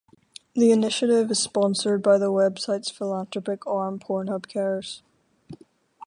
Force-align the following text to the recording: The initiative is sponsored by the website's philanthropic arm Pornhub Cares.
The 0.55 0.71
initiative 0.71 1.29
is 1.29 1.37
sponsored 1.43 2.01
by 2.01 2.17
the 2.17 2.31
website's 2.31 2.89
philanthropic 2.89 3.67
arm 3.67 3.99
Pornhub 3.99 4.47
Cares. 4.47 5.03